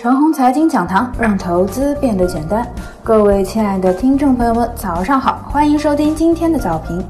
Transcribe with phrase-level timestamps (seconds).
[0.00, 2.64] 陈红财经讲堂，让投资变得简单。
[3.02, 7.04] 各位亲爱的听众朋友们，早上好，欢迎收听今天的早评。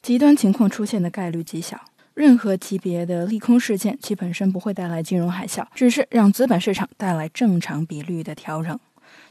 [0.00, 1.78] 极端情况出现的概率极小，
[2.14, 8.80] 任何级别的利空事件其本身不会带来金融海啸，只是让资本市场带来正常比率的调整。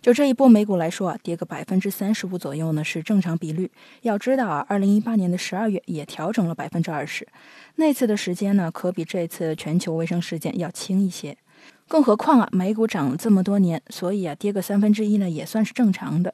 [0.02, 3.72] 就这一波美股来说啊，跌个百分之三十五左右呢是正常比率。
[4.02, 7.28] 要知道啊，二零一八年的十二月也调整了百分之二十，
[7.76, 11.38] 那次的时间呢可比这次全球卫生事件要轻一些。
[11.88, 16.34] 更何况啊，美股涨了这么多年，所以啊跌个三分之一呢也算是正常的。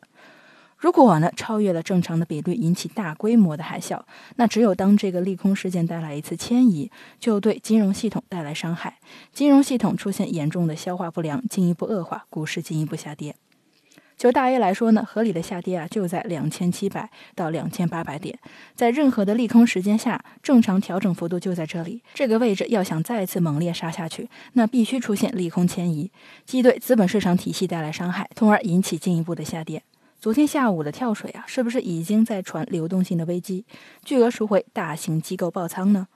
[0.79, 4.01] 如果呢超越了正常的比率，引起大规模的海啸，
[4.37, 8.97] 那只有当这个利空事件带来一次迁移，就对金融系统带来伤害，
[9.33, 13.35] 金融系统出现严重的消化不良，进一步恶化，股市进一步下跌。
[14.17, 18.37] 就大 A 来说呢，合理的下跌啊就在两千七百到两千八百点，
[18.75, 22.01] 在任何的利空时间下，正常调整幅度就在这里。
[22.13, 26.11] 这个位置要想再次猛烈杀下去，那必须出现利空迁移，
[26.45, 29.83] 既对资本市场体系带来伤害，从而引起进一步的下跌。
[30.21, 33.63] 昨天下午的跳水啊，是不是已经在传流动性的危机，
[34.03, 36.09] 巨额赎回大型机构爆仓呢？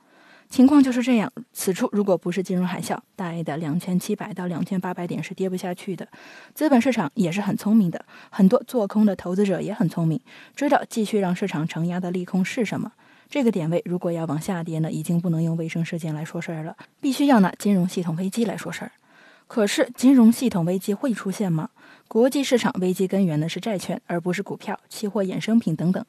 [0.49, 1.31] 情况就是这样。
[1.53, 6.05] 此处如果不是金融海啸，大 A 的两千七百到两千八百点是跌不下去的。
[6.53, 10.19] 资本市场也是很聪明的，很多做空的投资者也很聪明，
[10.53, 12.91] 知道继续让市场承压的利空是什么。
[13.29, 18.91] 这个点位如果要往下跌呢，已经不能用卫生事件来说事儿了，必须要拿金融系统危机来说事儿。
[19.47, 21.69] 可是金融系统危机会出现吗？
[22.13, 26.05] 国际市场危机根源呢是债券，而不是股票、期货、衍生品等等。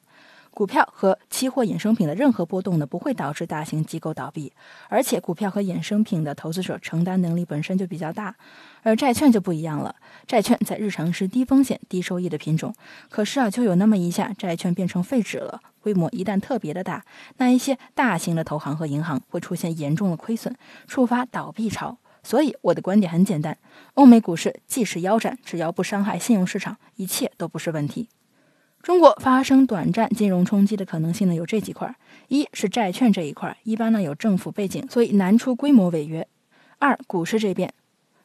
[0.51, 4.53] 股票和期货衍生品的任何波动呢，不会导致大型机构倒闭，
[4.87, 8.35] 而且股票和衍生品的投资者承担能力本身就比较大，
[8.83, 9.95] 而债券就不一样了。
[10.27, 12.75] 债券在日常是低风险、低收益的品种，
[13.09, 15.59] 可是啊，就有那么一下，债券变成废纸了。
[15.81, 17.03] 规模一旦特别的大，
[17.37, 21.97] 那一些大型的投行和银行会出现严重的亏损，触发倒闭潮。
[22.25, 23.55] 所以我的观点很简单：
[23.93, 28.09] 欧美股市即使腰斩，只要不伤害信用市场，一切都不是问题。
[28.81, 31.95] 中国发生短暂金融冲击的可能性呢，有这几块：
[32.27, 36.23] 一是债券这一块，一般呢有政府背景，所以难出规模违约；
[36.79, 37.71] 二，股市这边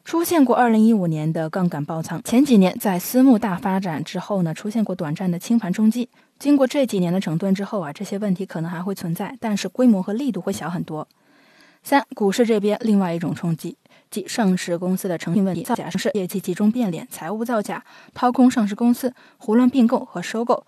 [0.03, 6.09] 出现过2015年的杠杆爆仓，前几年在私募大发展之后呢，出现过短暂的清盘冲击。
[6.39, 11.07] 经过这几年的整顿之后啊，这些问题可能还会存在，但是规模和力度会小很多。
[11.83, 13.77] 三，股市这边另外一种冲击。
[14.11, 17.83] 即上市公司的诚信问题、造假上市、业绩集中变脸、财务造假、
[18.13, 20.65] 掏空上市公司、胡乱并购和收购，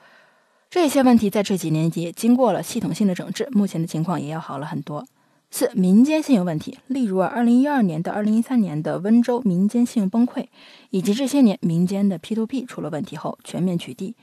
[0.69, 5.05] 这些问题在这几年也经过了系统性的整治，目前的情况也要好了很多。
[5.51, 10.47] 四、民间信用问题，例如，二零一二年到二零一三年的温州民间信用崩溃，
[10.89, 14.15] 以及这些年民间的 P to P 出了问题后全面取缔，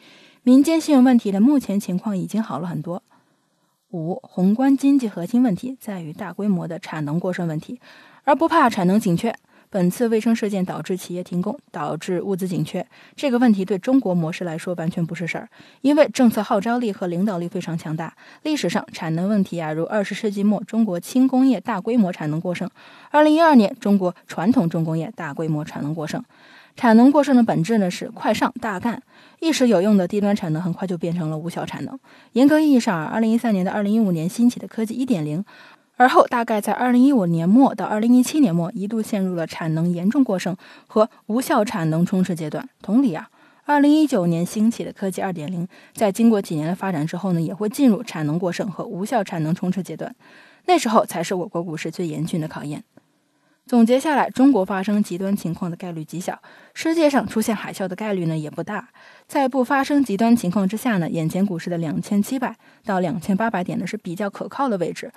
[0.43, 3.03] 民间信用问题的目前情况已经好了很多。
[3.93, 7.81] 五、宏观经济核心问题在于大规模的产能过剩问题。
[8.25, 9.35] 而不怕产能紧缺。
[9.73, 15.49] 本次卫生事件导致企业停工，导致物资紧缺，这个问题对中国模式来说完全不是事儿，
[15.83, 18.13] 因为政策号召力和领导力非常强大。
[18.43, 22.69] 历史上产能问题啊，如二十世纪末中国轻工业大规模产能过剩，
[23.13, 26.21] 二零一二年中国传统重工业大规模产能过剩。
[26.75, 29.01] 产能过剩的本质呢是快上大干，
[29.39, 31.97] 一时有用的低端产能很快就变成了无效产能。
[32.33, 35.45] 严格意义上，二零一三年到二零一五年兴起的科技一点零。
[36.01, 40.57] 而后，大概在二零一五年末到二零一七年末，一度陷入了产能严重过剩
[40.87, 42.67] 和无效产能充斥阶段。
[42.81, 43.29] 同理啊，
[43.67, 50.17] 二零一九年兴起的科技二点零，在经过几年的发展之后呢，也会进入产能过剩和无效产能充斥阶段。
[50.65, 52.83] 那时候才是我国股市最严峻的考验。
[53.67, 56.41] 总结下来，中国发生极端情况的概率极小，
[56.73, 58.89] 世界上出现海啸的概率呢也不大。
[59.27, 62.57] 在不发生极端情况之下呢，眼前股市的两千七百
[62.87, 65.13] 到两千八百点呢是比较可靠的位置。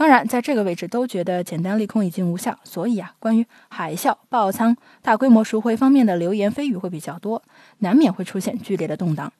[0.00, 7.42] 当然，在这个位置都觉得简单利空已经无效，所以啊，关于海啸、爆仓、大规模赎回方面的流言蜚语会比较多，
[7.80, 9.30] 难免会出现剧烈的动荡。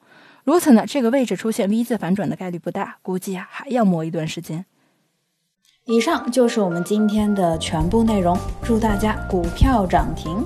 [0.43, 4.63] 如此呢，这个位置出现 V 字反转的概率不大，估计啊还要磨一段时间。
[5.85, 10.45] 以上就是我们今天的全部内容，祝大家股票涨停。